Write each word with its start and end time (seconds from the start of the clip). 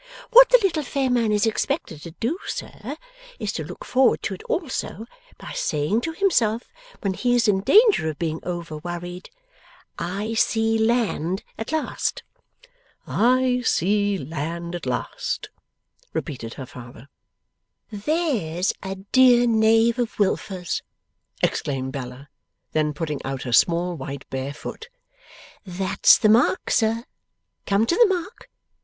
What 0.31 0.49
the 0.49 0.57
little 0.63 0.81
fair 0.81 1.11
man 1.11 1.31
is 1.31 1.45
expected 1.45 2.01
to 2.01 2.09
do, 2.09 2.39
sir, 2.47 2.97
is 3.37 3.51
to 3.53 3.63
look 3.63 3.85
forward 3.85 4.23
to 4.23 4.33
it 4.33 4.41
also, 4.45 5.05
by 5.37 5.51
saying 5.53 6.01
to 6.01 6.11
himself 6.13 6.63
when 7.01 7.13
he 7.13 7.35
is 7.35 7.47
in 7.47 7.61
danger 7.61 8.09
of 8.09 8.17
being 8.17 8.39
over 8.41 8.77
worried, 8.77 9.29
"I 9.99 10.33
see 10.33 10.79
land 10.79 11.43
at 11.55 11.71
last!" 11.71 12.23
'I 13.05 13.61
see 13.63 14.17
land 14.17 14.73
at 14.73 14.87
last!' 14.87 15.51
repeated 16.13 16.55
her 16.55 16.65
father. 16.65 17.07
'There's 17.91 18.73
a 18.81 18.95
dear 18.95 19.45
Knave 19.45 19.99
of 19.99 20.17
Wilfers!' 20.17 20.81
exclaimed 21.43 21.91
Bella; 21.93 22.27
then 22.71 22.95
putting 22.95 23.21
out 23.23 23.43
her 23.43 23.53
small 23.53 23.93
white 23.95 24.27
bare 24.31 24.55
foot, 24.55 24.89
'That's 25.63 26.17
the 26.17 26.27
mark, 26.29 26.71
sir. 26.71 27.03
Come 27.67 27.85
to 27.85 27.95
the 27.95 28.07
mark. 28.11 28.49